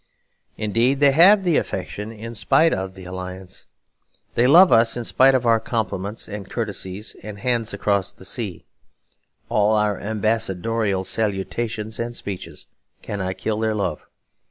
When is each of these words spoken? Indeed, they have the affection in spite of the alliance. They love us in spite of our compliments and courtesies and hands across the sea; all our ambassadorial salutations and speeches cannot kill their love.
Indeed, 0.57 0.99
they 0.99 1.11
have 1.11 1.43
the 1.43 1.57
affection 1.57 2.11
in 2.11 2.33
spite 2.33 2.73
of 2.73 2.95
the 2.95 3.05
alliance. 3.05 3.67
They 4.33 4.47
love 4.47 4.71
us 4.71 4.97
in 4.97 5.03
spite 5.03 5.35
of 5.35 5.45
our 5.45 5.59
compliments 5.59 6.27
and 6.27 6.49
courtesies 6.49 7.15
and 7.21 7.37
hands 7.37 7.71
across 7.71 8.11
the 8.11 8.25
sea; 8.25 8.65
all 9.47 9.75
our 9.75 9.99
ambassadorial 9.99 11.03
salutations 11.03 11.99
and 11.99 12.15
speeches 12.15 12.65
cannot 13.03 13.37
kill 13.37 13.59
their 13.59 13.75
love. 13.75 14.07